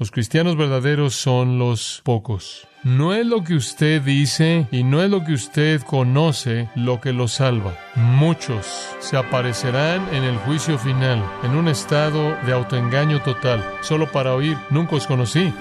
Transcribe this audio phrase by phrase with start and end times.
[0.00, 2.68] Los cristianos verdaderos son los pocos.
[2.84, 7.12] No es lo que usted dice y no es lo que usted conoce lo que
[7.12, 7.76] lo salva.
[7.96, 8.64] Muchos
[9.00, 14.56] se aparecerán en el juicio final en un estado de autoengaño total, solo para oír,
[14.70, 15.52] nunca os conocí.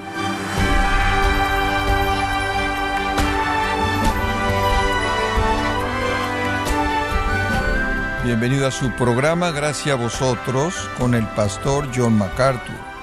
[8.24, 12.97] Bienvenido a su programa Gracias a vosotros con el pastor John MacArthur.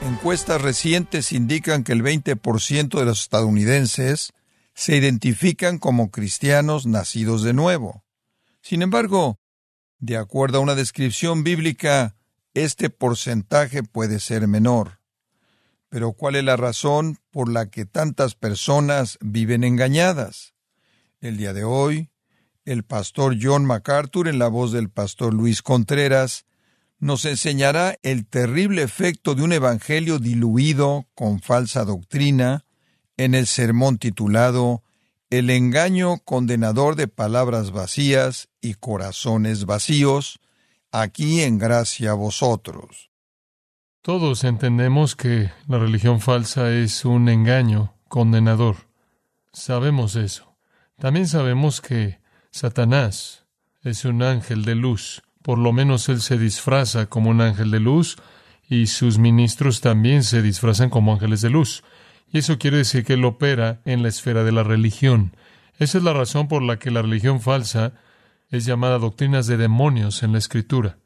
[0.00, 4.32] Encuestas recientes indican que el 20% de los estadounidenses
[4.74, 8.04] se identifican como cristianos nacidos de nuevo.
[8.62, 9.40] Sin embargo,
[9.98, 12.16] de acuerdo a una descripción bíblica,
[12.54, 15.00] este porcentaje puede ser menor.
[15.88, 20.54] Pero ¿cuál es la razón por la que tantas personas viven engañadas?
[21.20, 22.10] El día de hoy,
[22.64, 26.46] el pastor John MacArthur, en la voz del pastor Luis Contreras,
[26.98, 32.64] nos enseñará el terrible efecto de un evangelio diluido con falsa doctrina
[33.16, 34.82] en el sermón titulado
[35.30, 40.40] El engaño condenador de palabras vacías y corazones vacíos,
[40.90, 43.10] aquí en gracia a vosotros.
[44.02, 48.88] Todos entendemos que la religión falsa es un engaño condenador.
[49.52, 50.56] Sabemos eso.
[50.98, 53.44] También sabemos que Satanás
[53.82, 57.80] es un ángel de luz por lo menos él se disfraza como un ángel de
[57.80, 58.18] luz
[58.68, 61.84] y sus ministros también se disfrazan como ángeles de luz.
[62.30, 65.34] Y eso quiere decir que él opera en la esfera de la religión.
[65.78, 67.94] Esa es la razón por la que la religión falsa
[68.50, 70.98] es llamada doctrinas de demonios en la Escritura.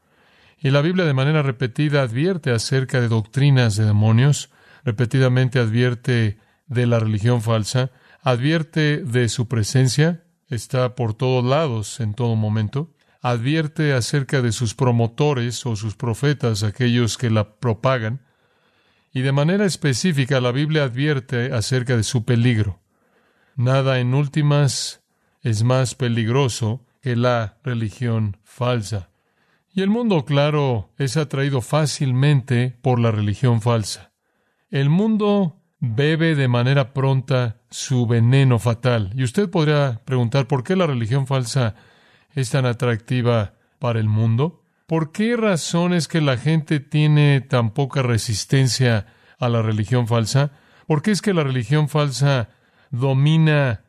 [0.58, 4.50] Y la Biblia de manera repetida advierte acerca de doctrinas de demonios,
[4.82, 12.14] repetidamente advierte de la religión falsa, advierte de su presencia, está por todos lados en
[12.14, 18.20] todo momento, advierte acerca de sus promotores o sus profetas, aquellos que la propagan,
[19.14, 22.80] y de manera específica la Biblia advierte acerca de su peligro.
[23.54, 25.02] Nada en últimas
[25.42, 29.10] es más peligroso que la religión falsa.
[29.74, 34.12] Y el mundo, claro, es atraído fácilmente por la religión falsa.
[34.70, 39.12] El mundo bebe de manera pronta su veneno fatal.
[39.14, 41.74] Y usted podría preguntar por qué la religión falsa
[42.34, 44.62] es tan atractiva para el mundo?
[44.86, 49.06] ¿Por qué razones que la gente tiene tan poca resistencia
[49.38, 50.52] a la religión falsa?
[50.86, 52.50] ¿Por qué es que la religión falsa
[52.90, 53.84] domina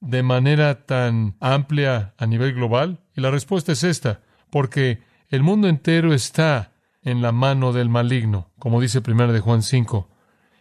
[0.00, 3.00] de manera tan amplia a nivel global?
[3.14, 8.50] Y la respuesta es esta, porque el mundo entero está en la mano del maligno,
[8.58, 10.08] como dice 1 de Juan 5.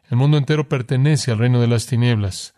[0.09, 2.53] El mundo entero pertenece al reino de las tinieblas.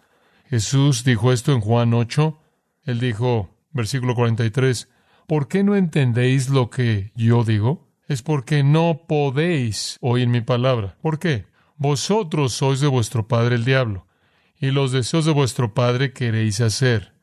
[0.50, 2.38] Jesús dijo esto en Juan 8.
[2.84, 4.90] Él dijo, Versículo 43.
[5.28, 7.88] ¿Por qué no entendéis lo que yo digo?
[8.08, 10.98] Es porque no podéis oír mi palabra.
[11.02, 11.46] ¿Por qué?
[11.76, 14.08] Vosotros sois de vuestro padre el diablo,
[14.60, 17.14] y los deseos de vuestro padre queréis hacer.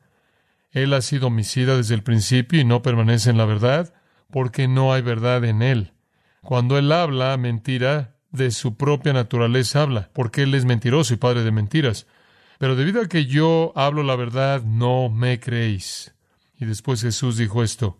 [0.71, 3.93] Él ha sido homicida desde el principio y no permanece en la verdad,
[4.29, 5.93] porque no hay verdad en él.
[6.41, 11.43] Cuando él habla mentira, de su propia naturaleza habla, porque él es mentiroso y padre
[11.43, 12.07] de mentiras.
[12.59, 16.14] Pero debido a que yo hablo la verdad, no me creéis.
[16.57, 17.99] Y después Jesús dijo esto,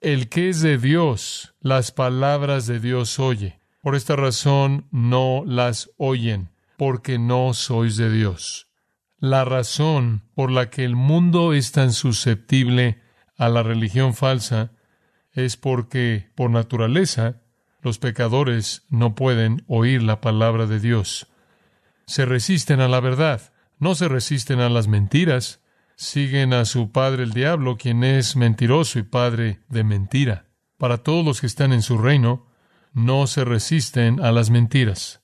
[0.00, 3.58] el que es de Dios, las palabras de Dios oye.
[3.82, 8.68] Por esta razón no las oyen, porque no sois de Dios.
[9.18, 13.02] La razón por la que el mundo es tan susceptible
[13.36, 14.72] a la religión falsa
[15.32, 17.40] es porque, por naturaleza,
[17.82, 21.26] los pecadores no pueden oír la palabra de Dios.
[22.06, 25.60] Se resisten a la verdad, no se resisten a las mentiras,
[25.98, 30.46] siguen a su padre el diablo, quien es mentiroso y padre de mentira.
[30.78, 32.46] Para todos los que están en su reino,
[32.94, 35.20] no se resisten a las mentiras.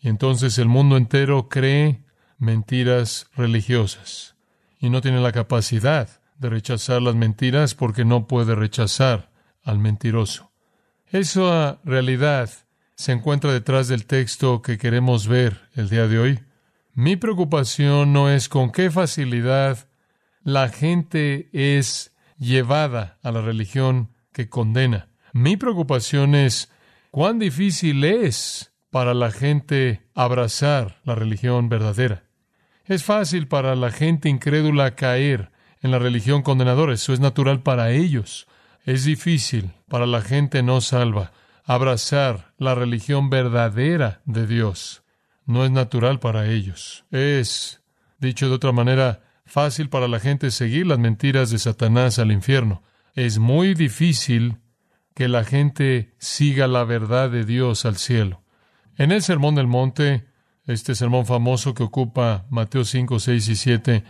[0.00, 2.04] Y entonces el mundo entero cree
[2.38, 4.34] mentiras religiosas
[4.80, 6.08] y no tiene la capacidad
[6.38, 9.30] de rechazar las mentiras porque no puede rechazar
[9.62, 10.52] al mentiroso.
[11.06, 12.50] Esa realidad
[12.96, 16.40] se encuentra detrás del texto que queremos ver el día de hoy.
[16.94, 19.86] Mi preocupación no es con qué facilidad
[20.44, 25.08] la gente es llevada a la religión que condena.
[25.32, 26.70] Mi preocupación es
[27.10, 32.24] cuán difícil es para la gente abrazar la religión verdadera.
[32.84, 35.50] Es fácil para la gente incrédula caer
[35.80, 38.46] en la religión condenadora, eso es natural para ellos.
[38.84, 41.32] Es difícil para la gente no salva
[41.64, 45.02] abrazar la religión verdadera de Dios.
[45.46, 47.04] No es natural para ellos.
[47.10, 47.82] Es,
[48.18, 52.82] dicho de otra manera, fácil para la gente seguir las mentiras de Satanás al infierno.
[53.14, 54.58] Es muy difícil
[55.14, 58.42] que la gente siga la verdad de Dios al cielo.
[58.96, 60.26] En el Sermón del Monte,
[60.66, 64.04] este sermón famoso que ocupa Mateo 5, 6 y 7,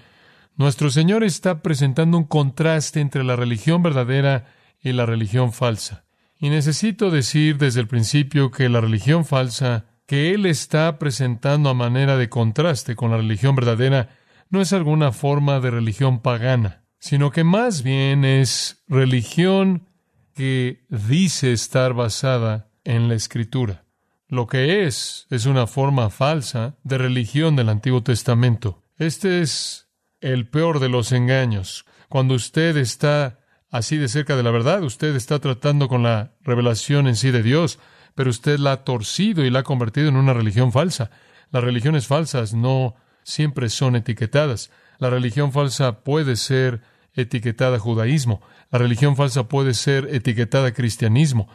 [0.57, 4.47] nuestro Señor está presentando un contraste entre la religión verdadera
[4.81, 6.05] y la religión falsa.
[6.39, 11.75] Y necesito decir desde el principio que la religión falsa que Él está presentando a
[11.75, 14.11] manera de contraste con la religión verdadera
[14.55, 19.89] no es alguna forma de religión pagana, sino que más bien es religión
[20.33, 23.85] que dice estar basada en la Escritura.
[24.29, 28.85] Lo que es es una forma falsa de religión del Antiguo Testamento.
[28.97, 29.89] Este es
[30.21, 31.85] el peor de los engaños.
[32.09, 33.41] Cuando usted está
[33.73, 37.43] así de cerca de la verdad, usted está tratando con la revelación en sí de
[37.43, 37.81] Dios,
[38.15, 41.11] pero usted la ha torcido y la ha convertido en una religión falsa.
[41.51, 42.95] Las religiones falsas no
[43.25, 44.71] siempre son etiquetadas.
[44.99, 46.83] La religión falsa puede ser
[47.15, 48.41] etiquetada judaísmo.
[48.71, 51.49] La religión falsa puede ser etiquetada cristianismo.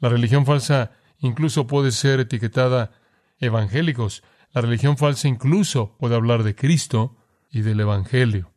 [0.00, 2.92] La religión falsa incluso puede ser etiquetada
[3.38, 4.22] evangélicos.
[4.52, 7.16] La religión falsa incluso puede hablar de Cristo
[7.50, 8.52] y del Evangelio.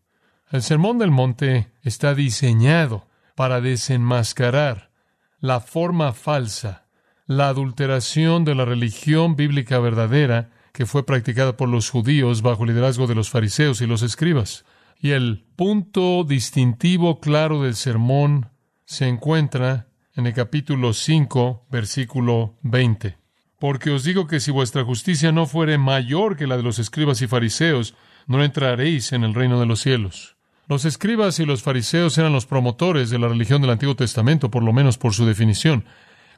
[0.52, 4.92] El Sermón del Monte está diseñado para desenmascarar
[5.40, 6.88] la forma falsa,
[7.26, 12.70] la adulteración de la religión bíblica verdadera que fue practicada por los judíos bajo el
[12.70, 14.64] liderazgo de los fariseos y los escribas.
[14.98, 18.48] Y el punto distintivo claro del sermón
[18.86, 23.18] se encuentra en el capítulo 5, versículo 20.
[23.60, 27.22] Porque os digo que si vuestra justicia no fuere mayor que la de los escribas
[27.22, 27.94] y fariseos,
[28.26, 30.38] no entraréis en el reino de los cielos.
[30.70, 34.64] Los escribas y los fariseos eran los promotores de la religión del Antiguo Testamento, por
[34.64, 35.84] lo menos por su definición,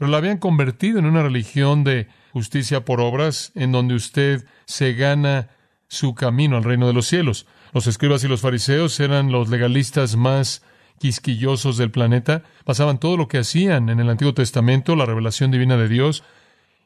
[0.01, 4.93] pero la habían convertido en una religión de justicia por obras, en donde usted se
[4.93, 5.49] gana
[5.89, 7.45] su camino al reino de los cielos.
[7.71, 10.63] Los escribas y los fariseos eran los legalistas más
[10.97, 15.77] quisquillosos del planeta, basaban todo lo que hacían en el Antiguo Testamento, la revelación divina
[15.77, 16.23] de Dios,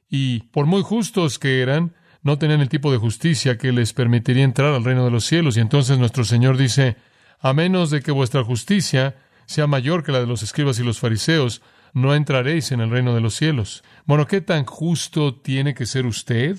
[0.09, 4.43] y por muy justos que eran, no tenían el tipo de justicia que les permitiría
[4.43, 5.55] entrar al reino de los cielos.
[5.55, 6.97] Y entonces nuestro Señor dice,
[7.39, 9.15] a menos de que vuestra justicia
[9.45, 11.61] sea mayor que la de los escribas y los fariseos,
[11.95, 13.81] no entraréis en el reino de los cielos.
[14.05, 16.57] Bueno, ¿qué tan justo tiene que ser usted?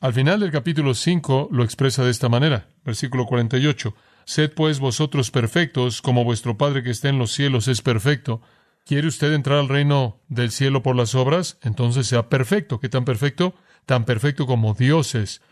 [0.00, 3.94] Al final del capítulo 5 lo expresa de esta manera, versículo 48.
[4.24, 8.40] Sed pues vosotros perfectos, como vuestro Padre que está en los cielos es perfecto.
[8.86, 11.58] ¿Quiere usted entrar al reino del cielo por las obras?
[11.62, 12.80] Entonces sea perfecto.
[12.80, 13.54] ¿Qué tan perfecto?
[13.84, 15.42] Tan perfecto como Dios es.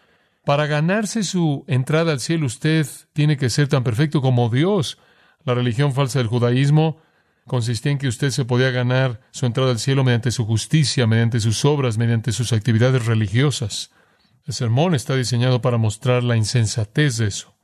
[0.47, 4.97] Para ganarse su entrada al cielo usted tiene que ser tan perfecto como Dios.
[5.45, 7.03] La religión falsa del judaísmo
[7.47, 11.41] consistía en que usted se podía ganar su entrada al cielo mediante su justicia, mediante
[11.41, 13.91] sus obras, mediante sus actividades religiosas.
[14.47, 17.55] El sermón está diseñado para mostrar la insensatez de eso.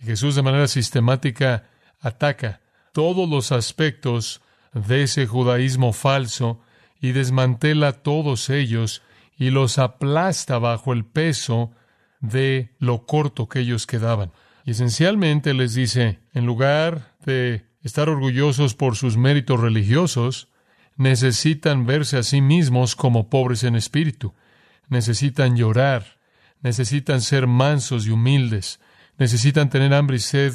[0.00, 1.68] Y Jesús de manera sistemática
[2.00, 2.60] ataca
[2.92, 4.40] todos los aspectos
[4.72, 6.60] de ese judaísmo falso
[7.00, 9.02] y desmantela todos ellos
[9.36, 11.72] y los aplasta bajo el peso
[12.20, 14.32] de lo corto que ellos quedaban.
[14.64, 20.48] Y esencialmente les dice, en lugar de estar orgullosos por sus méritos religiosos,
[20.96, 24.34] necesitan verse a sí mismos como pobres en espíritu,
[24.88, 26.18] necesitan llorar,
[26.62, 28.80] necesitan ser mansos y humildes,
[29.18, 30.54] necesitan tener hambre y sed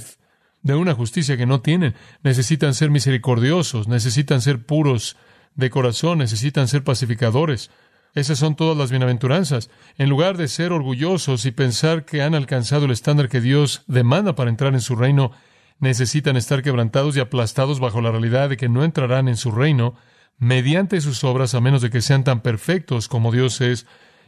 [0.61, 5.17] de una justicia que no tienen, necesitan ser misericordiosos, necesitan ser puros
[5.55, 7.71] de corazón, necesitan ser pacificadores.
[8.13, 9.69] Esas son todas las bienaventuranzas.
[9.97, 14.35] En lugar de ser orgullosos y pensar que han alcanzado el estándar que Dios demanda
[14.35, 15.31] para entrar en su reino,
[15.79, 19.95] necesitan estar quebrantados y aplastados bajo la realidad de que no entrarán en su reino
[20.37, 23.85] mediante sus obras a menos de que sean tan perfectos como Dios es,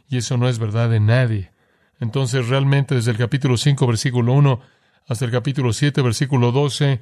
[0.08, 1.52] y eso no es verdad de nadie.
[2.00, 4.60] Entonces, realmente, desde el capítulo 5, versículo 1,
[5.06, 7.00] hasta el capítulo 7, versículo 12,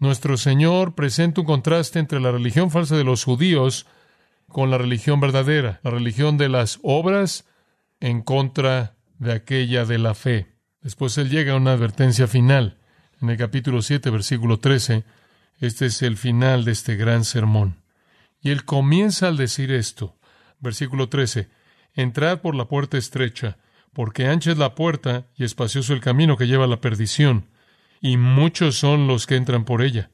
[0.00, 3.86] nuestro Señor presenta un contraste entre la religión falsa de los judíos
[4.48, 7.46] con la religión verdadera, la religión de las obras
[8.00, 10.48] en contra de aquella de la fe.
[10.82, 12.78] Después Él llega a una advertencia final
[13.22, 15.04] en el capítulo 7, versículo 13.
[15.60, 17.76] Este es el final de este gran sermón.
[18.42, 20.16] Y él comienza al decir esto,
[20.58, 21.48] versículo 13,
[21.94, 23.58] entrad por la puerta estrecha,
[23.92, 27.48] porque ancha es la puerta y espacioso el camino que lleva a la perdición,
[28.00, 30.10] y muchos son los que entran por ella,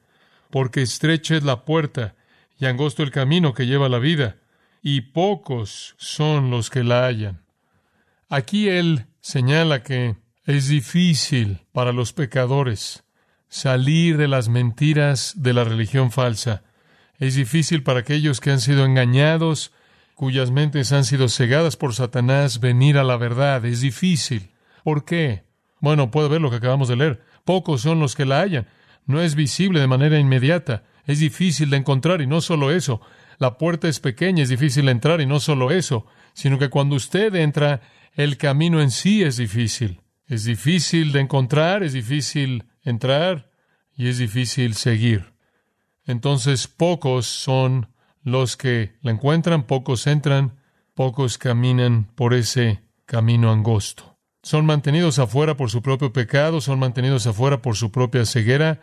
[0.51, 2.15] porque estrecha es la puerta
[2.59, 4.37] y angosto el camino que lleva a la vida,
[4.83, 7.41] y pocos son los que la hallan.
[8.29, 10.15] Aquí él señala que
[10.49, 13.03] es difícil para los pecadores
[13.49, 16.63] salir de las mentiras de la religión falsa.
[17.19, 19.71] Es difícil para aquellos que han sido engañados,
[20.15, 23.63] cuyas mentes han sido cegadas por Satanás, venir a la verdad.
[23.63, 24.49] Es difícil.
[24.83, 25.43] ¿Por qué?
[25.81, 27.21] Bueno, puede ver lo que acabamos de leer.
[27.45, 28.67] Pocos son los que la hallan.
[29.05, 30.83] No es visible de manera inmediata.
[31.05, 33.01] Es difícil de encontrar y no solo eso.
[33.37, 37.35] La puerta es pequeña, es difícil entrar y no solo eso, sino que cuando usted
[37.35, 37.81] entra,
[38.15, 40.01] el camino en sí es difícil.
[40.29, 43.49] Es difícil de encontrar, es difícil entrar
[43.97, 45.33] y es difícil seguir.
[46.05, 47.89] Entonces pocos son
[48.23, 50.59] los que la encuentran, pocos entran,
[50.93, 54.19] pocos caminan por ese camino angosto.
[54.43, 58.81] Son mantenidos afuera por su propio pecado, son mantenidos afuera por su propia ceguera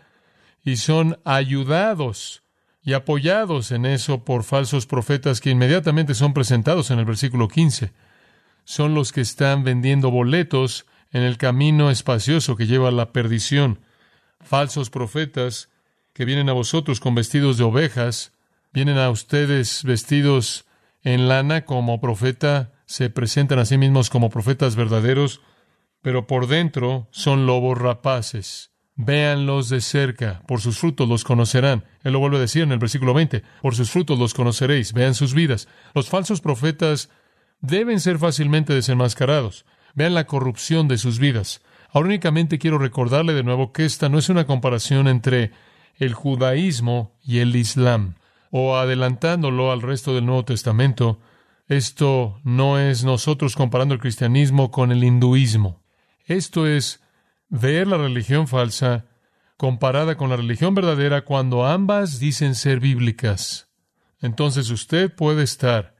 [0.64, 2.42] y son ayudados
[2.82, 7.92] y apoyados en eso por falsos profetas que inmediatamente son presentados en el versículo 15.
[8.64, 13.80] Son los que están vendiendo boletos en el camino espacioso que lleva a la perdición.
[14.40, 15.70] Falsos profetas
[16.12, 18.32] que vienen a vosotros con vestidos de ovejas,
[18.72, 20.66] vienen a ustedes vestidos
[21.02, 25.40] en lana como profeta, se presentan a sí mismos como profetas verdaderos,
[26.02, 28.70] pero por dentro son lobos rapaces.
[28.94, 31.84] Véanlos de cerca, por sus frutos los conocerán.
[32.02, 35.14] Él lo vuelve a decir en el versículo 20, por sus frutos los conoceréis, vean
[35.14, 35.68] sus vidas.
[35.94, 37.10] Los falsos profetas
[37.60, 39.66] deben ser fácilmente desenmascarados.
[39.96, 41.62] Vean la corrupción de sus vidas.
[41.90, 45.50] Ahora únicamente quiero recordarle de nuevo que esta no es una comparación entre
[45.96, 48.14] el judaísmo y el islam,
[48.50, 51.18] o adelantándolo al resto del Nuevo Testamento,
[51.68, 55.82] esto no es nosotros comparando el cristianismo con el hinduismo.
[56.26, 57.02] Esto es
[57.48, 59.06] ver la religión falsa
[59.56, 63.68] comparada con la religión verdadera cuando ambas dicen ser bíblicas.
[64.20, 65.96] Entonces usted puede estar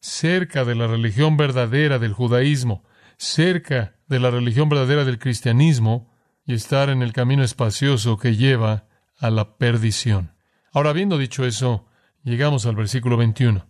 [0.00, 2.84] cerca de la religión verdadera del judaísmo,
[3.16, 6.10] cerca de la religión verdadera del cristianismo,
[6.46, 8.84] y estar en el camino espacioso que lleva
[9.18, 10.32] a la perdición.
[10.72, 11.86] Ahora, habiendo dicho eso,
[12.22, 13.66] llegamos al versículo 21,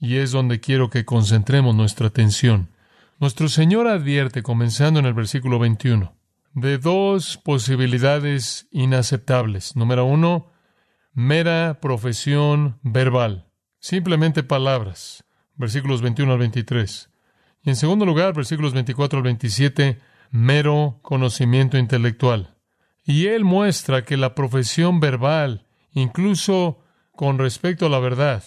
[0.00, 2.70] y es donde quiero que concentremos nuestra atención.
[3.20, 6.16] Nuestro Señor advierte, comenzando en el versículo 21,
[6.54, 9.76] de dos posibilidades inaceptables.
[9.76, 10.50] Número uno,
[11.12, 13.46] mera profesión verbal,
[13.80, 15.24] simplemente palabras,
[15.56, 17.10] versículos 21 al 23.
[17.64, 19.98] Y en segundo lugar, versículos 24 al 27,
[20.30, 22.54] mero conocimiento intelectual.
[23.04, 26.80] Y él muestra que la profesión verbal, incluso
[27.16, 28.42] con respecto a la verdad,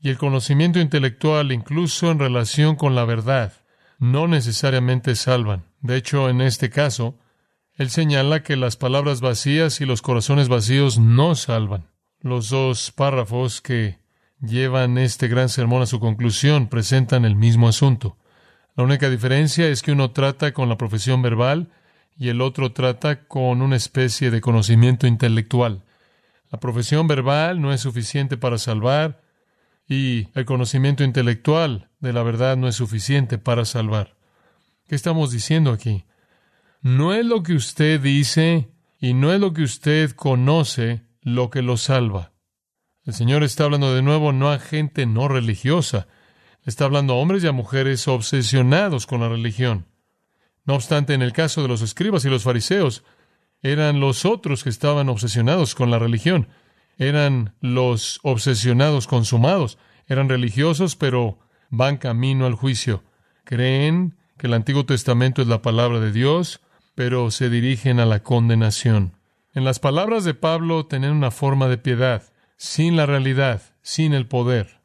[0.00, 3.52] y el conocimiento intelectual, incluso en relación con la verdad,
[3.98, 5.64] no necesariamente salvan.
[5.80, 7.18] De hecho, en este caso,
[7.74, 11.88] él señala que las palabras vacías y los corazones vacíos no salvan.
[12.20, 13.98] Los dos párrafos que
[14.40, 18.16] llevan este gran sermón a su conclusión presentan el mismo asunto.
[18.80, 21.68] La única diferencia es que uno trata con la profesión verbal
[22.16, 25.84] y el otro trata con una especie de conocimiento intelectual.
[26.50, 29.20] La profesión verbal no es suficiente para salvar
[29.86, 34.16] y el conocimiento intelectual de la verdad no es suficiente para salvar.
[34.88, 36.06] ¿Qué estamos diciendo aquí?
[36.80, 41.60] No es lo que usted dice y no es lo que usted conoce lo que
[41.60, 42.32] lo salva.
[43.04, 46.08] El Señor está hablando de nuevo no a gente no religiosa,
[46.70, 49.86] está hablando a hombres y a mujeres obsesionados con la religión.
[50.64, 53.04] No obstante, en el caso de los escribas y los fariseos,
[53.60, 56.48] eran los otros que estaban obsesionados con la religión,
[56.96, 61.38] eran los obsesionados consumados, eran religiosos, pero
[61.70, 63.02] van camino al juicio.
[63.44, 66.60] Creen que el Antiguo Testamento es la palabra de Dios,
[66.94, 69.16] pero se dirigen a la condenación.
[69.52, 72.22] En las palabras de Pablo tienen una forma de piedad,
[72.56, 74.79] sin la realidad, sin el poder.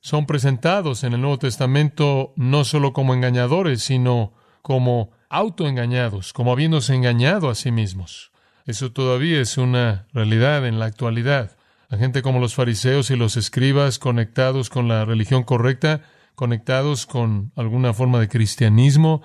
[0.00, 6.94] Son presentados en el Nuevo Testamento no solo como engañadores, sino como autoengañados, como habiéndose
[6.94, 8.32] engañado a sí mismos.
[8.64, 11.56] Eso todavía es una realidad en la actualidad.
[11.88, 16.02] La gente como los fariseos y los escribas conectados con la religión correcta,
[16.34, 19.22] conectados con alguna forma de cristianismo,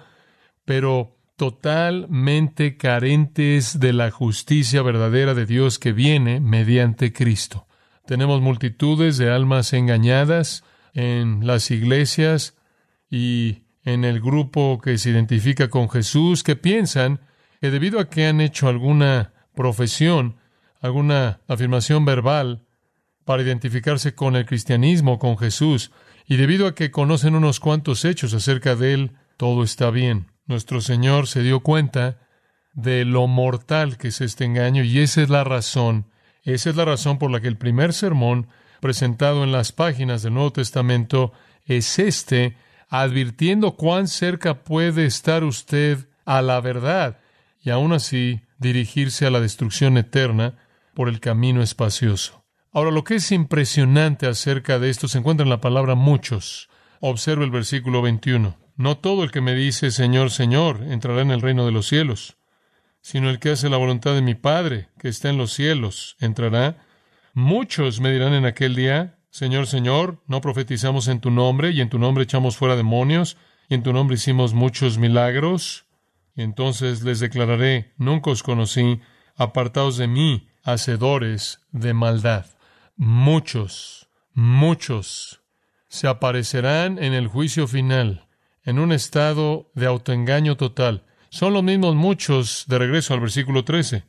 [0.65, 7.67] pero totalmente carentes de la justicia verdadera de Dios que viene mediante Cristo.
[8.05, 12.55] Tenemos multitudes de almas engañadas en las iglesias
[13.09, 17.19] y en el grupo que se identifica con Jesús que piensan
[17.61, 20.37] que debido a que han hecho alguna profesión,
[20.81, 22.65] alguna afirmación verbal
[23.23, 25.91] para identificarse con el cristianismo, con Jesús,
[26.27, 30.27] y debido a que conocen unos cuantos hechos acerca de él, todo está bien.
[30.45, 32.19] Nuestro Señor se dio cuenta
[32.73, 36.05] de lo mortal que es este engaño y esa es la razón,
[36.53, 38.47] esa es la razón por la que el primer sermón
[38.79, 41.33] presentado en las páginas del Nuevo Testamento
[41.65, 42.55] es este,
[42.87, 47.19] advirtiendo cuán cerca puede estar usted a la verdad
[47.61, 50.55] y aún así dirigirse a la destrucción eterna
[50.93, 52.43] por el camino espacioso.
[52.71, 56.69] Ahora, lo que es impresionante acerca de esto se encuentra en la palabra muchos.
[56.99, 58.57] Observe el versículo 21.
[58.77, 62.35] No todo el que me dice Señor, Señor entrará en el reino de los cielos,
[63.05, 66.87] sino el que hace la voluntad de mi Padre, que está en los cielos, entrará.
[67.35, 71.89] Muchos me dirán en aquel día, Señor, Señor, no profetizamos en tu nombre, y en
[71.89, 73.37] tu nombre echamos fuera demonios,
[73.69, 75.85] y en tu nombre hicimos muchos milagros.
[76.35, 78.99] Y entonces les declararé, nunca os conocí,
[79.35, 82.47] apartaos de mí, hacedores de maldad.
[82.95, 85.43] Muchos, muchos
[85.89, 88.25] se aparecerán en el juicio final,
[88.63, 91.05] en un estado de autoengaño total.
[91.35, 94.05] Son los mismos muchos de regreso al versículo 13.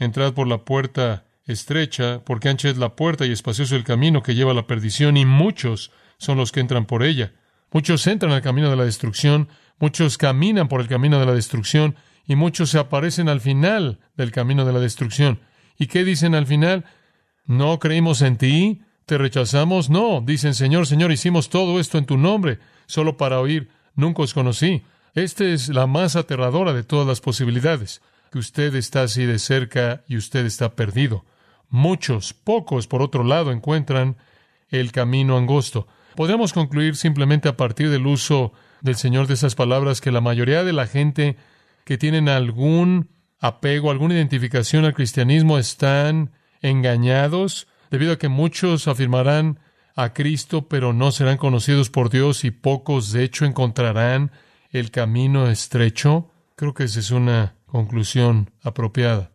[0.00, 4.34] Entrad por la puerta estrecha, porque ancha es la puerta y espacioso el camino que
[4.34, 7.32] lleva a la perdición, y muchos son los que entran por ella.
[7.70, 11.94] Muchos entran al camino de la destrucción, muchos caminan por el camino de la destrucción,
[12.26, 15.38] y muchos se aparecen al final del camino de la destrucción.
[15.78, 16.86] ¿Y qué dicen al final?
[17.46, 18.82] ¿No creímos en ti?
[19.06, 19.90] ¿Te rechazamos?
[19.90, 24.34] No, dicen, Señor, Señor, hicimos todo esto en tu nombre, solo para oír, nunca os
[24.34, 24.82] conocí.
[25.14, 28.02] Esta es la más aterradora de todas las posibilidades,
[28.32, 31.24] que usted está así de cerca y usted está perdido.
[31.68, 34.16] Muchos, pocos, por otro lado, encuentran
[34.70, 35.86] el camino angosto.
[36.16, 40.64] Podríamos concluir simplemente a partir del uso del Señor de esas palabras que la mayoría
[40.64, 41.36] de la gente
[41.84, 49.60] que tienen algún apego, alguna identificación al cristianismo están engañados debido a que muchos afirmarán
[49.94, 54.32] a Cristo, pero no serán conocidos por Dios y pocos de hecho encontrarán
[54.74, 56.30] el camino estrecho.
[56.56, 59.32] Creo que esa es una conclusión apropiada.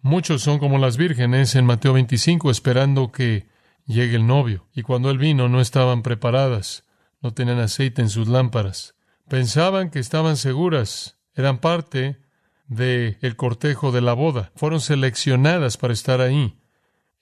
[0.00, 3.48] Muchos son como las vírgenes en Mateo 25 esperando que
[3.84, 6.84] llegue el novio, y cuando él vino no estaban preparadas,
[7.20, 8.94] no tenían aceite en sus lámparas.
[9.28, 12.18] Pensaban que estaban seguras, eran parte
[12.68, 16.60] del el cortejo de la boda, fueron seleccionadas para estar ahí.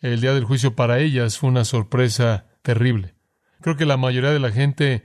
[0.01, 3.15] El día del juicio para ellas fue una sorpresa terrible.
[3.63, 5.05] Creo que la mayoría de la gente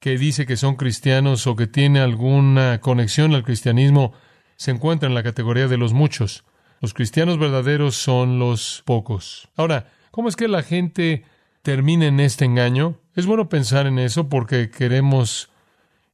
[0.00, 4.12] que dice que son cristianos o que tiene alguna conexión al cristianismo
[4.56, 6.44] se encuentra en la categoría de los muchos.
[6.80, 9.48] Los cristianos verdaderos son los pocos.
[9.56, 11.24] Ahora, ¿cómo es que la gente
[11.62, 13.00] termina en este engaño?
[13.14, 15.50] Es bueno pensar en eso porque queremos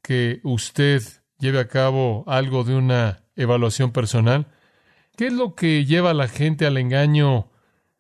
[0.03, 1.03] que usted
[1.39, 4.47] lleve a cabo algo de una evaluación personal.
[5.17, 7.51] ¿Qué es lo que lleva a la gente al engaño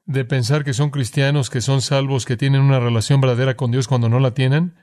[0.07, 3.88] de pensar que son cristianos, que son salvos, que tienen una relación verdadera con Dios
[3.88, 4.75] cuando no la tienen?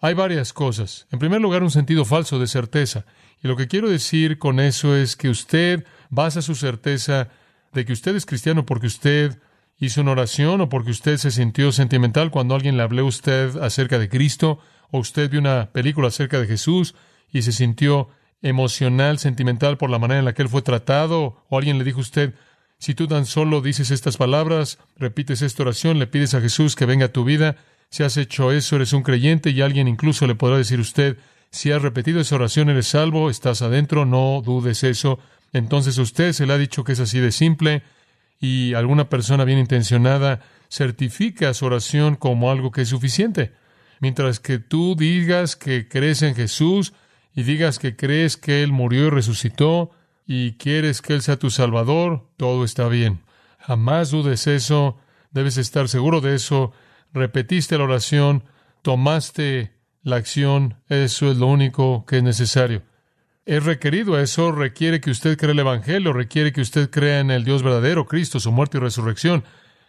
[0.00, 1.06] Hay varias cosas.
[1.10, 3.06] En primer lugar, un sentido falso de certeza.
[3.42, 7.28] Y lo que quiero decir con eso es que usted basa su certeza
[7.72, 9.38] de que usted es cristiano porque usted
[9.78, 13.56] hizo una oración o porque usted se sintió sentimental cuando alguien le habló a usted
[13.58, 14.58] acerca de Cristo
[14.90, 16.94] o usted vio una película acerca de Jesús
[17.30, 18.08] y se sintió
[18.42, 21.98] emocional, sentimental por la manera en la que él fue tratado o alguien le dijo
[21.98, 22.34] a usted,
[22.78, 26.86] si tú tan solo dices estas palabras, repites esta oración, le pides a Jesús que
[26.86, 27.56] venga a tu vida,
[27.90, 31.18] si has hecho eso, eres un creyente y alguien incluso le podrá decir usted,
[31.50, 35.18] si has repetido esa oración, eres salvo, estás adentro, no dudes eso.
[35.52, 37.82] Entonces usted se le ha dicho que es así de simple
[38.40, 43.52] y alguna persona bien intencionada certifica su oración como algo que es suficiente.
[44.00, 46.92] Mientras que tú digas que crees en Jesús
[47.34, 49.90] y digas que crees que Él murió y resucitó
[50.26, 53.20] y quieres que Él sea tu Salvador, todo está bien.
[53.58, 54.98] Jamás dudes eso,
[55.30, 56.72] debes estar seguro de eso.
[57.16, 58.44] Repetiste la oración,
[58.82, 62.82] tomaste la acción, eso es lo único que es necesario.
[63.46, 67.42] Es requerido, eso requiere que usted crea el Evangelio, requiere que usted crea en el
[67.42, 69.44] Dios verdadero, Cristo, su muerte y resurrección.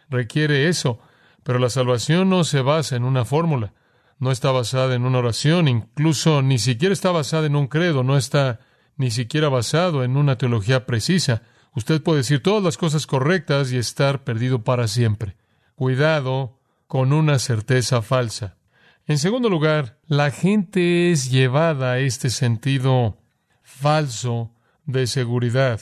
[0.08, 1.00] Requiere eso.
[1.42, 3.74] Pero la salvación no se basa en una fórmula,
[4.18, 8.16] no está basada en una oración, incluso ni siquiera está basada en un credo, no
[8.16, 8.60] está
[8.96, 11.42] ni siquiera basado en una teología precisa.
[11.74, 15.36] Usted puede decir todas las cosas correctas y estar perdido para siempre.
[15.74, 16.57] Cuidado
[16.88, 18.56] con una certeza falsa.
[19.06, 23.18] En segundo lugar, la gente es llevada a este sentido
[23.62, 24.52] falso
[24.86, 25.80] de seguridad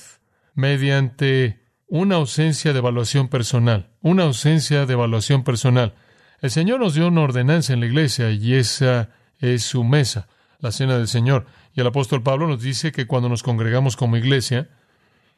[0.54, 5.94] mediante una ausencia de evaluación personal, una ausencia de evaluación personal.
[6.40, 10.26] El Señor nos dio una ordenanza en la iglesia y esa es su mesa,
[10.58, 11.46] la cena del Señor.
[11.74, 14.68] Y el apóstol Pablo nos dice que cuando nos congregamos como iglesia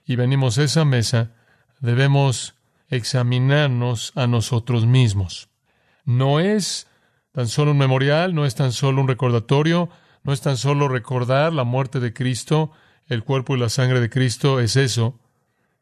[0.06, 1.32] y venimos a esa mesa,
[1.80, 2.54] debemos
[2.88, 5.47] examinarnos a nosotros mismos.
[6.08, 6.86] No es
[7.32, 9.90] tan solo un memorial, no es tan solo un recordatorio,
[10.22, 12.72] no es tan solo recordar la muerte de Cristo,
[13.08, 15.20] el cuerpo y la sangre de Cristo, es eso,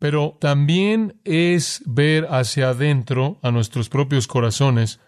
[0.01, 4.99] pero también es ver hacia adentro a nuestros propios corazones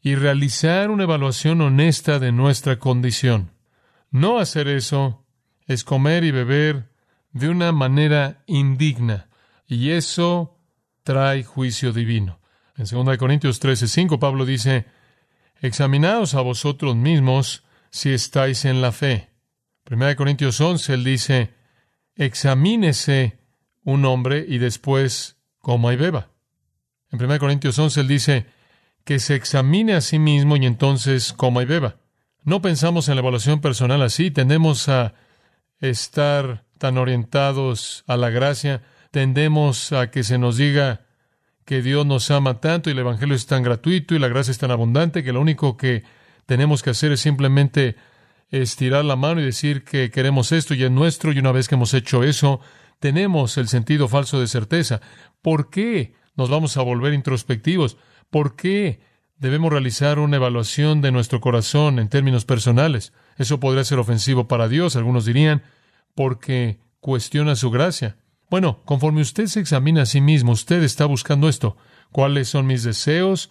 [0.00, 3.50] y realizar una evaluación honesta de nuestra condición.
[4.12, 5.24] No hacer eso
[5.66, 6.88] es comer y beber
[7.32, 9.28] de una manera indigna,
[9.66, 10.56] y eso
[11.02, 12.38] trae juicio divino.
[12.82, 14.86] En 2 Corintios 13:5 Pablo dice,
[15.60, 19.30] Examinaos a vosotros mismos si estáis en la fe.
[19.88, 21.54] 1 Corintios 11, él dice,
[22.16, 23.38] examínese
[23.84, 26.30] un hombre y después coma y beba.
[27.12, 28.46] En 1 Corintios 11, él dice,
[29.04, 31.98] que se examine a sí mismo y entonces coma y beba.
[32.42, 35.14] No pensamos en la evaluación personal así, tendemos a
[35.78, 41.11] estar tan orientados a la gracia, tendemos a que se nos diga
[41.64, 44.58] que Dios nos ama tanto y el Evangelio es tan gratuito y la gracia es
[44.58, 46.02] tan abundante que lo único que
[46.46, 47.96] tenemos que hacer es simplemente
[48.50, 51.74] estirar la mano y decir que queremos esto y es nuestro y una vez que
[51.74, 52.60] hemos hecho eso,
[52.98, 55.00] tenemos el sentido falso de certeza.
[55.40, 57.96] ¿Por qué nos vamos a volver introspectivos?
[58.30, 59.00] ¿Por qué
[59.38, 63.12] debemos realizar una evaluación de nuestro corazón en términos personales?
[63.38, 65.62] Eso podría ser ofensivo para Dios, algunos dirían,
[66.14, 68.16] porque cuestiona su gracia.
[68.52, 71.78] Bueno, conforme usted se examina a sí mismo, usted está buscando esto.
[72.10, 73.50] ¿Cuáles son mis deseos?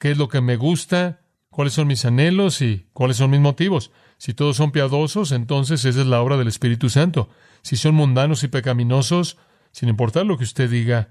[0.00, 1.20] ¿Qué es lo que me gusta?
[1.48, 3.92] ¿Cuáles son mis anhelos y cuáles son mis motivos?
[4.18, 7.28] Si todos son piadosos, entonces esa es la obra del Espíritu Santo.
[7.62, 9.38] Si son mundanos y pecaminosos,
[9.70, 11.10] sin importar lo que usted diga,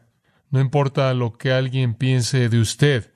[0.50, 3.14] no importa lo que alguien piense de usted,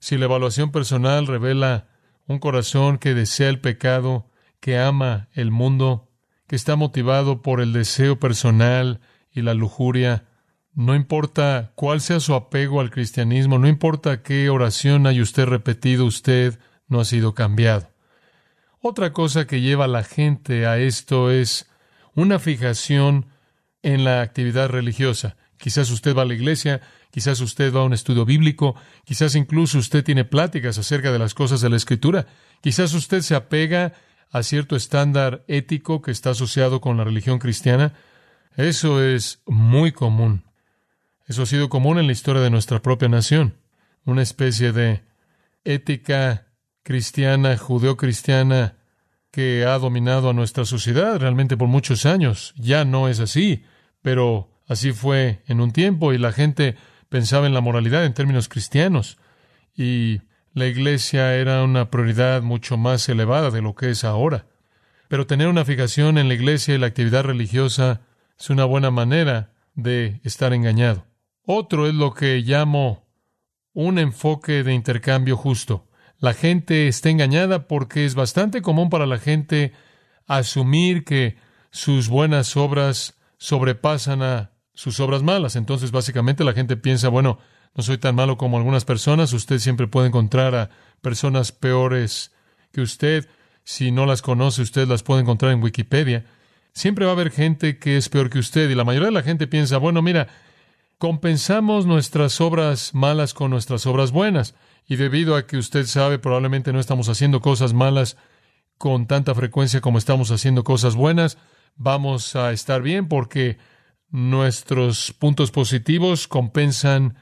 [0.00, 1.88] si la evaluación personal revela
[2.26, 4.28] un corazón que desea el pecado,
[4.60, 6.10] que ama el mundo,
[6.46, 9.00] que está motivado por el deseo personal,
[9.32, 10.26] y la lujuria.
[10.72, 16.06] No importa cuál sea su apego al cristianismo, no importa qué oración haya usted repetido,
[16.06, 17.90] usted no ha sido cambiado.
[18.80, 21.68] Otra cosa que lleva a la gente a esto es
[22.14, 23.26] una fijación
[23.82, 25.36] en la actividad religiosa.
[25.58, 29.78] Quizás usted va a la iglesia, quizás usted va a un estudio bíblico, quizás incluso
[29.78, 32.26] usted tiene pláticas acerca de las cosas de la escritura,
[32.62, 33.92] quizás usted se apega
[34.30, 37.94] a cierto estándar ético que está asociado con la religión cristiana,
[38.56, 40.44] eso es muy común.
[41.26, 43.56] Eso ha sido común en la historia de nuestra propia nación.
[44.04, 45.02] Una especie de
[45.64, 46.48] ética
[46.82, 48.76] cristiana, judeocristiana,
[49.30, 52.52] que ha dominado a nuestra sociedad realmente por muchos años.
[52.56, 53.64] Ya no es así,
[54.02, 56.76] pero así fue en un tiempo y la gente
[57.08, 59.18] pensaba en la moralidad en términos cristianos
[59.76, 64.46] y la iglesia era una prioridad mucho más elevada de lo que es ahora.
[65.08, 68.00] Pero tener una fijación en la iglesia y la actividad religiosa
[68.40, 71.06] es una buena manera de estar engañado.
[71.44, 73.06] Otro es lo que llamo
[73.74, 75.88] un enfoque de intercambio justo.
[76.18, 79.72] La gente está engañada porque es bastante común para la gente
[80.26, 81.36] asumir que
[81.70, 85.54] sus buenas obras sobrepasan a sus obras malas.
[85.54, 87.38] Entonces, básicamente la gente piensa, bueno,
[87.74, 90.70] no soy tan malo como algunas personas, usted siempre puede encontrar a
[91.02, 92.32] personas peores
[92.72, 93.28] que usted.
[93.64, 96.24] Si no las conoce, usted las puede encontrar en Wikipedia.
[96.72, 99.22] Siempre va a haber gente que es peor que usted y la mayoría de la
[99.22, 100.28] gente piensa, bueno, mira,
[100.98, 104.54] compensamos nuestras obras malas con nuestras obras buenas
[104.86, 108.16] y debido a que usted sabe probablemente no estamos haciendo cosas malas
[108.78, 111.38] con tanta frecuencia como estamos haciendo cosas buenas,
[111.76, 113.58] vamos a estar bien porque
[114.10, 117.16] nuestros puntos positivos compensan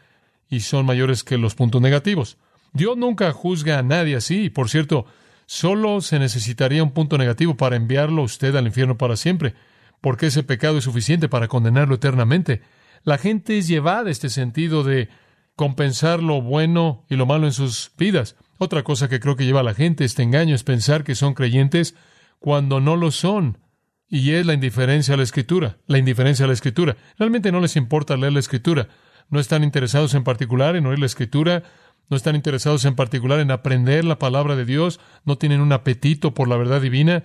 [0.49, 2.39] y son mayores que los puntos negativos.
[2.73, 4.51] Dios nunca juzga a nadie así.
[4.51, 5.07] Por cierto,
[5.51, 9.55] Solo se necesitaría un punto negativo para enviarlo usted al infierno para siempre,
[10.03, 12.61] porque ese pecado es suficiente para condenarlo eternamente.
[13.03, 15.09] La gente es llevada a este sentido de
[15.57, 18.37] compensar lo bueno y lo malo en sus vidas.
[18.59, 21.33] Otra cosa que creo que lleva a la gente este engaño es pensar que son
[21.33, 21.95] creyentes
[22.41, 23.57] cuando no lo son.
[24.07, 26.99] Y es la indiferencia a la escritura, la indiferencia a la escritura.
[27.19, 28.89] Realmente no les importa leer la escritura.
[29.31, 31.63] No están interesados en particular en oír la escritura,
[32.09, 36.35] no están interesados en particular en aprender la palabra de Dios, no tienen un apetito
[36.35, 37.23] por la verdad divina,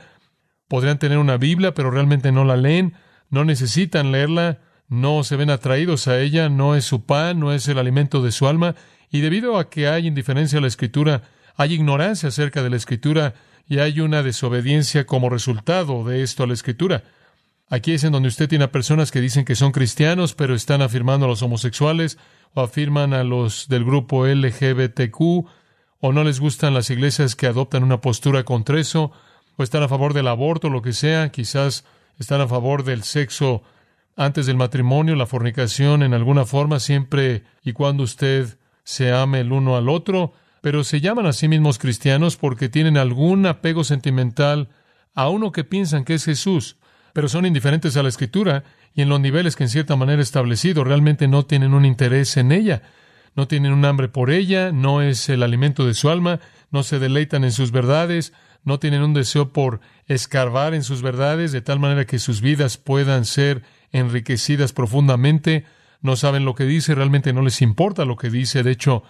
[0.67, 2.93] podrían tener una Biblia, pero realmente no la leen,
[3.30, 7.67] no necesitan leerla, no se ven atraídos a ella, no es su pan, no es
[7.67, 8.76] el alimento de su alma,
[9.10, 11.24] y debido a que hay indiferencia a la escritura,
[11.56, 13.36] hay ignorancia acerca de la escritura
[13.67, 17.04] y hay una desobediencia como resultado de esto a la escritura.
[17.69, 20.82] Aquí es en donde usted tiene a personas que dicen que son cristianos, pero están
[20.82, 22.17] afirmando a los homosexuales,
[22.54, 25.21] o afirman a los del grupo LGBTQ,
[25.99, 29.12] o no les gustan las iglesias que adoptan una postura contra eso,
[29.56, 31.86] o están a favor del aborto, lo que sea, quizás
[32.19, 33.63] están a favor del sexo
[34.15, 39.52] antes del matrimonio, la fornicación en alguna forma, siempre y cuando usted se ame el
[39.52, 44.69] uno al otro, pero se llaman a sí mismos cristianos porque tienen algún apego sentimental
[45.15, 46.78] a uno que piensan que es Jesús,
[47.13, 50.84] pero son indiferentes a la escritura y en los niveles que en cierta manera establecido
[50.84, 52.82] realmente no tienen un interés en ella,
[53.36, 56.39] no tienen un hambre por ella, no es el alimento de su alma,
[56.71, 61.52] no se deleitan en sus verdades, no tienen un deseo por escarbar en sus verdades
[61.52, 65.65] de tal manera que sus vidas puedan ser enriquecidas profundamente,
[66.02, 69.04] no saben lo que dice, realmente no les importa lo que dice, de hecho,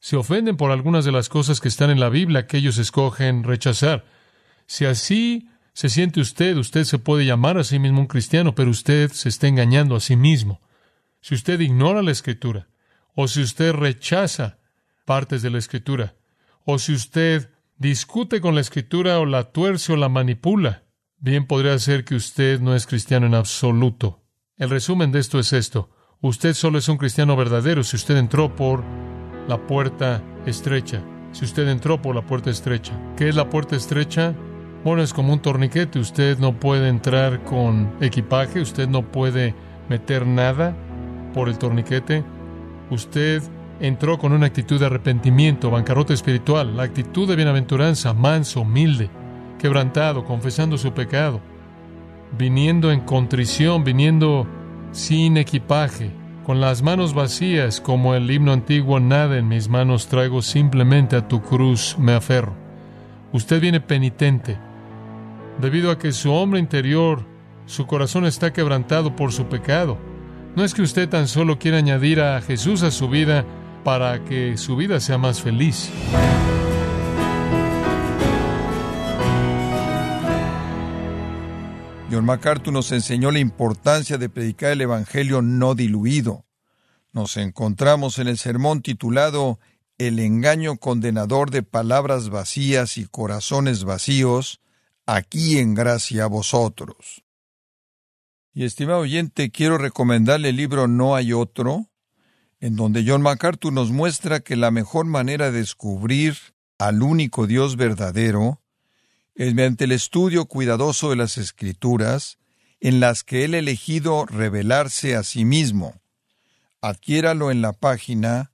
[0.00, 3.42] se ofenden por algunas de las cosas que están en la Biblia que ellos escogen
[3.42, 4.04] rechazar.
[4.66, 5.48] Si así
[5.78, 9.28] se siente usted, usted se puede llamar a sí mismo un cristiano, pero usted se
[9.28, 10.60] está engañando a sí mismo.
[11.20, 12.66] Si usted ignora la escritura,
[13.14, 14.58] o si usted rechaza
[15.08, 16.16] partes de la Escritura.
[16.64, 20.82] O si usted discute con la Escritura o la tuerce o la manipula,
[21.16, 24.22] bien podría ser que usted no es cristiano en absoluto.
[24.58, 25.88] El resumen de esto es esto.
[26.20, 28.84] Usted solo es un cristiano verdadero si usted entró por
[29.48, 31.02] la puerta estrecha.
[31.32, 32.92] Si usted entró por la puerta estrecha.
[33.16, 34.34] ¿Qué es la puerta estrecha?
[34.96, 35.98] Es como un torniquete.
[35.98, 39.54] Usted no puede entrar con equipaje, usted no puede
[39.90, 40.74] meter nada
[41.34, 42.24] por el torniquete.
[42.90, 43.42] Usted
[43.80, 49.10] entró con una actitud de arrepentimiento, bancarrota espiritual, la actitud de bienaventuranza, manso, humilde,
[49.58, 51.40] quebrantado, confesando su pecado,
[52.36, 54.46] viniendo en contrición, viniendo
[54.90, 56.10] sin equipaje,
[56.44, 61.28] con las manos vacías, como el himno antiguo, nada en mis manos traigo, simplemente a
[61.28, 62.54] tu cruz me aferro.
[63.32, 64.58] Usted viene penitente,
[65.60, 67.24] debido a que su hombre interior,
[67.66, 69.98] su corazón está quebrantado por su pecado.
[70.56, 73.44] No es que usted tan solo quiera añadir a Jesús a su vida
[73.84, 75.90] para que su vida sea más feliz.
[82.10, 86.46] John MacArthur nos enseñó la importancia de predicar el Evangelio no diluido.
[87.12, 89.58] Nos encontramos en el sermón titulado
[89.98, 94.60] El engaño condenador de palabras vacías y corazones vacíos,
[95.08, 97.24] aquí en gracia a vosotros.
[98.52, 101.86] Y estimado oyente, quiero recomendarle el libro No hay otro,
[102.60, 106.36] en donde John MacArthur nos muestra que la mejor manera de descubrir
[106.78, 108.60] al único Dios verdadero
[109.34, 112.36] es mediante el estudio cuidadoso de las Escrituras,
[112.80, 116.02] en las que Él ha elegido revelarse a sí mismo.
[116.82, 118.52] Adquiéralo en la página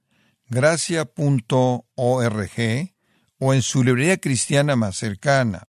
[0.49, 1.83] gracia.org
[3.38, 5.69] o en su librería cristiana más cercana.